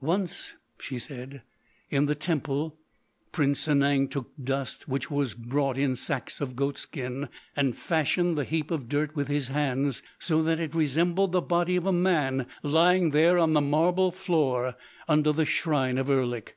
"Once," 0.00 0.54
she 0.80 0.98
said, 0.98 1.42
"in 1.90 2.06
the 2.06 2.14
temple, 2.14 2.78
Prince 3.30 3.66
Sanang 3.68 4.08
took 4.08 4.30
dust 4.42 4.88
which 4.88 5.10
was 5.10 5.34
brought 5.34 5.76
in 5.76 5.94
sacks 5.94 6.40
of 6.40 6.56
goat 6.56 6.78
skin, 6.78 7.28
and 7.54 7.76
fashioned 7.76 8.38
the 8.38 8.44
heap 8.44 8.70
of 8.70 8.88
dirt 8.88 9.14
with 9.14 9.28
his 9.28 9.48
hands, 9.48 10.02
so 10.18 10.42
that 10.42 10.60
it 10.60 10.74
resembled 10.74 11.32
the 11.32 11.42
body 11.42 11.76
of 11.76 11.84
a 11.84 11.92
man 11.92 12.46
lying 12.62 13.10
there 13.10 13.36
on 13.36 13.52
the 13.52 13.60
marble 13.60 14.10
floor 14.10 14.76
under 15.08 15.30
the 15.30 15.44
shrine 15.44 15.98
of 15.98 16.08
Erlik.... 16.08 16.56